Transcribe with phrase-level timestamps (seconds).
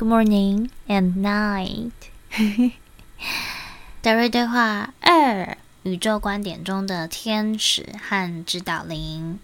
[0.00, 1.92] Good morning and night。
[4.00, 9.38] 德瑞对话二：宇宙观点中的天使和指导灵。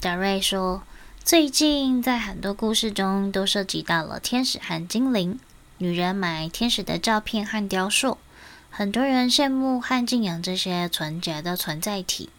[0.00, 0.82] 德瑞说，
[1.22, 5.38] 最近在很多故事中都涉及到了天使和精灵。
[5.78, 8.18] 女人买天使的照片和雕塑，
[8.70, 12.30] 很多人羡慕和敬仰这些纯洁的存在体，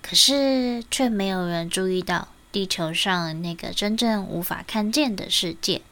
[0.00, 5.82] 可是却没有人注意到地球上那个真正无法看见的世界。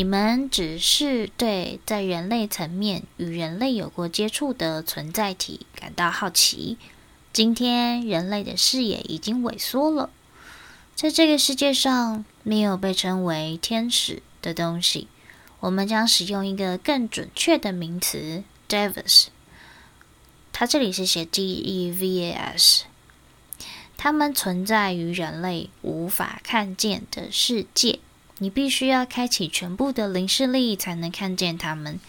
[0.00, 6.78] 你们只是对在人类层面与人类有过接触的存在体感到好奇。
[7.34, 10.08] 今天人类的视野已经萎缩了，
[10.94, 15.06] 在这个世界上没有被称为天使的东西。
[15.60, 19.26] 我们将使用一个更准确的名词 Devas。
[20.50, 22.84] 它这里是写 D-E-V-A-S。
[23.98, 27.98] 它们存在于人类无法看见的世界。
[28.42, 32.00] 你必须要开启全部的灵视力才能看见他们。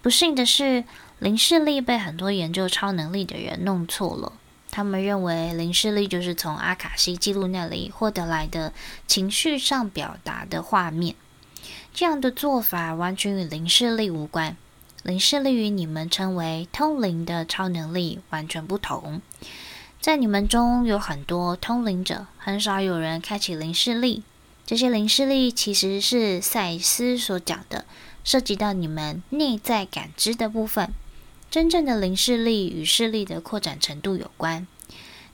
[0.00, 0.84] 不幸的是，
[1.18, 4.32] 灵视力被很多研究超能力的人弄错了。
[4.70, 8.72] 他们认为灵视力就是从阿卡西记录那里获得来的
[9.06, 11.14] 情绪上表达的画面。
[11.92, 14.56] 这样的做法完全与灵视力无关。
[15.02, 19.20] 灵视力与你们称为通灵的超能力完全不同。
[20.00, 24.22] 在你们中有很多通灵者，很少有人开启灵视力。
[24.64, 27.84] 这些灵视力其实是赛斯所讲的，
[28.24, 30.92] 涉及到你们内在感知的部分。
[31.50, 34.66] 真正的灵视力与视力的扩展程度有关。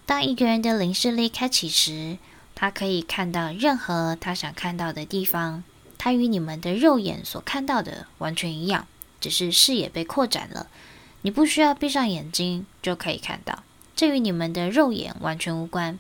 [0.04, 2.18] 当一个人的灵视力开启时，
[2.54, 5.62] 他可以看到任何他想看到的地方。
[5.96, 8.86] 他与你们的肉眼所看到的完全一样，
[9.20, 10.68] 只是视野被扩展了。
[11.22, 13.62] 你不需要闭上眼睛就可以看到，
[13.94, 15.98] 这与你们的肉眼完全无关。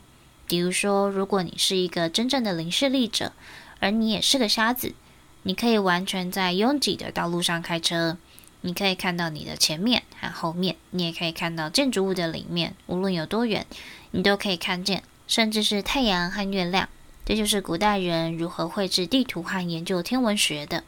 [0.48, 3.32] 比如说，如果你是一个真正的灵视力者，
[3.80, 4.94] 而你也是个瞎子，
[5.42, 8.16] 你可以完全在拥挤的道路上开车，
[8.62, 13.66] 你可以看到你的前面和后面，你也可以看到建筑物的里面，无论有多远，
[14.12, 16.88] 你都可以看见，甚至是太阳和月亮。
[17.26, 20.82] 这就是古代人如何绘制地图和研究天文学的。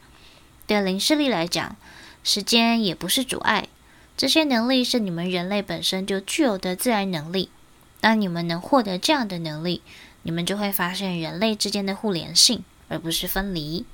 [0.66, 1.76] 对灵视力来讲，
[2.24, 3.68] 时间也不是阻碍。
[4.16, 7.50] 这些能力是你们人类本身就具有的自然能力。
[8.00, 9.82] 当你们能获得这样的能力，
[10.22, 13.84] 你们就会发现人类之间的互联性，而不是分离。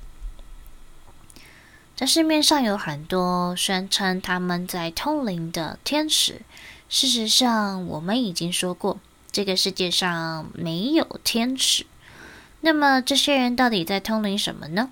[1.95, 6.41] 在市面上有很多宣称他们在通灵的天使，
[6.89, 8.99] 事实上，我们已经说过，
[9.31, 11.85] 这个世界上没有天使。
[12.61, 14.91] 那么这些人到底在通灵什么呢？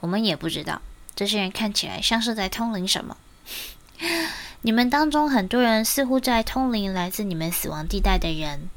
[0.00, 0.80] 我们也不知道。
[1.16, 3.16] 这些人看起来像是在通灵什么？
[4.62, 8.68] 你们当中很多人似乎在通灵来自你们死亡地带的人。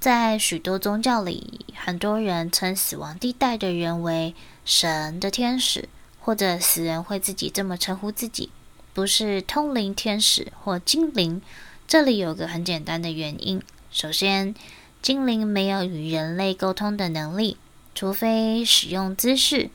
[0.00, 4.34] 在许多宗教里，很多人称死亡地带的人为
[4.64, 5.88] 神的天使，
[6.20, 8.50] 或者死人会自己这么称呼自己，
[8.92, 11.40] 不是通灵天使或精灵。
[11.86, 14.54] 这里有个很简单的原因：首先，
[15.00, 17.56] 精灵没有与人类沟通的能力，
[17.94, 19.70] 除非使用姿势。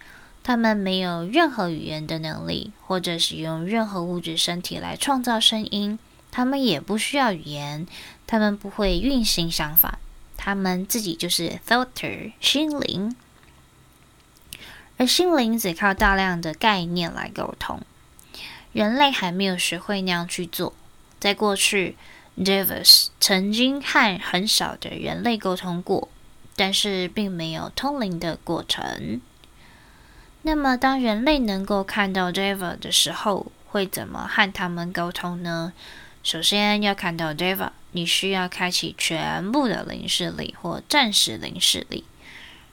[0.47, 6.00] 他们没有任何语言的能力，或者使用任何物质身体来创造声音。
[6.31, 7.85] 他们也不需要语言，
[8.25, 10.00] 他们不会运行想法，
[10.38, 13.13] 他们自己就是 thoughter 心灵。
[14.96, 17.81] 而心灵只靠大量的概念来沟通，
[18.72, 20.74] 人类还没有学会那样去做。
[21.19, 21.97] 在过去。
[22.38, 26.07] ，divers 曾经和很少的人类沟通过，
[26.56, 29.19] 但是并没有通灵的过程。
[30.47, 35.74] 那么，当人类能够看到 Deva 的时候，会怎么和他们沟通呢？
[36.24, 42.06] 首先要看到 Deva，你需要开启全部的灵视力或暂时灵视力。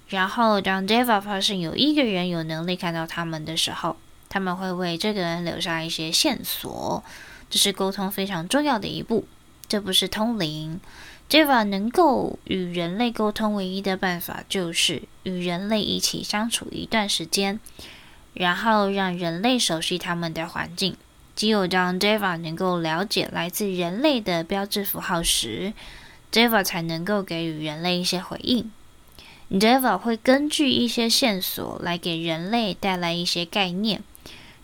[0.07, 3.97] 然后，当 Deva 发现有一个人有能力看到他们的时候，
[4.29, 7.03] 他们会为这个人留下一些线索。
[7.51, 9.27] 这是沟通非常重要的一步。
[9.67, 10.79] 这不是通灵
[11.29, 17.59] ，Deva 能够与人类沟通唯一的办法就是与人类一起相处一段时间，
[18.35, 20.97] 然后让人类熟悉他们的环境。
[21.37, 25.73] 只有当 Deva 能够了解来自人类的标志符号时
[26.31, 28.71] ，Deva 才能够给予人类一些回应。
[29.51, 34.03] Deva 会根据一些线索来给人类带来一些概念，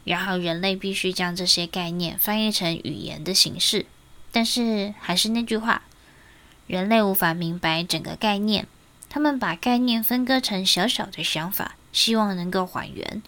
[0.05, 3.87] 然后人类必须将这些概念翻译成语言的形式。
[4.33, 5.83] 但是还是那句话，
[6.71, 8.65] 人类无法明白整个概念。
[9.09, 13.21] 他们把概念分割成小小的想法，希望能够还原，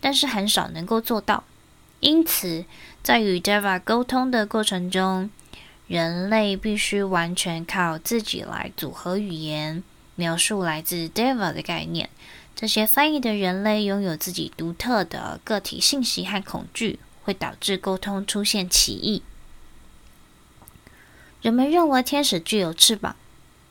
[0.00, 1.42] 但是很少能够做到。
[1.98, 2.64] 因此，
[3.02, 5.28] 在与 Deva 沟通的过程中，
[5.88, 9.82] 人类必须完全靠自己来组合语言，
[10.14, 12.08] 描述来自 Deva 的概念，
[12.54, 19.24] 这些翻译的人类拥有自己独特的个体信息和恐惧，会导致沟通出现歧义。
[21.44, 23.16] 人们认为天使具有翅膀，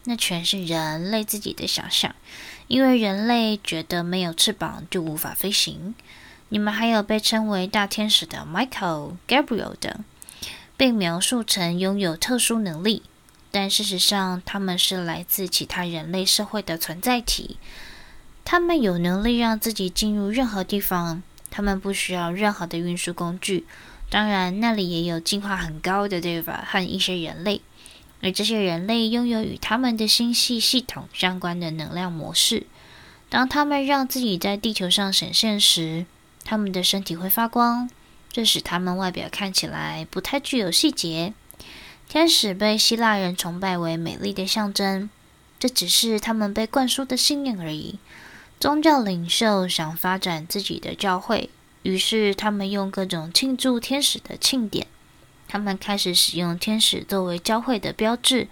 [0.04, 2.14] 那全是人类自己的想象，
[2.68, 5.96] 因为人类觉得没有翅膀就无法飞行。
[6.50, 10.06] 你们还有被称为大天使的 Michael、Gabriel 等，
[10.78, 13.02] 被描述成拥有特殊能力，
[13.50, 17.58] 但事实上他们是来自其他人类社会的存在体。
[18.46, 23.66] 他们有能力让自己进入任何地方，他们不需要任何的运输工具。
[24.10, 26.64] 当然，那里也有进化很高的对吧？
[26.68, 27.62] 和一些人类，
[28.22, 32.68] 而这些人类拥有与他们的星系系统相关的能量模式。
[33.30, 36.06] 当他们让自己在地球上显现时，
[36.44, 37.90] 他们的身体会发光，
[38.32, 41.34] 这使他们外表看起来不太具有细节。
[42.08, 45.10] 天使被希腊人崇拜为美丽的象征，
[45.58, 47.98] 这只是他们被灌输的信念而已。
[48.60, 51.50] 宗教领袖想发展自己的教会。
[51.84, 54.88] 于是，他们用各种庆祝天使的庆典。
[55.48, 58.48] 他们开始使用天使作为教会的标志，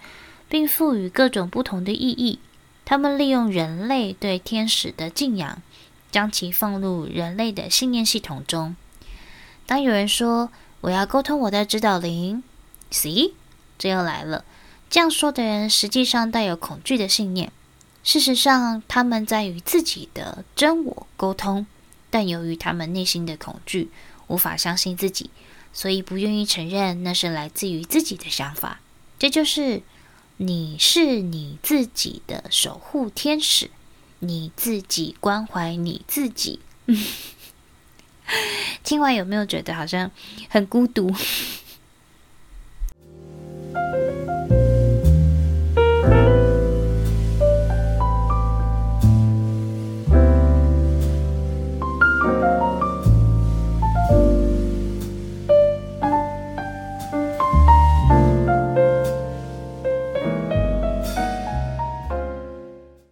[0.48, 2.38] 并赋予各种不同的意义。
[2.84, 5.62] 他们利用人类对天使的敬仰，
[6.10, 8.76] 将其放入人类的信念系统中。
[9.66, 10.50] 当有人说
[10.82, 12.42] “我要沟通我的指导灵
[12.92, 13.32] ”，See，
[13.78, 14.44] 这又来了。
[14.90, 17.50] 这样说的人实际上带有恐惧的信念。
[18.04, 21.66] 事实上，他们在与自己的真我沟通。
[22.12, 23.88] 但由于他们内心的恐惧，
[24.28, 25.30] 无法相信自己，
[25.72, 28.80] 所以不愿意承认那是来自于自己的想法。
[29.18, 29.82] 这就是
[30.36, 33.70] 你是你自己的守护天使，
[34.18, 36.60] 你自己关怀你自己。
[38.84, 40.10] 听完有没有觉得好像
[40.48, 41.10] 很孤独？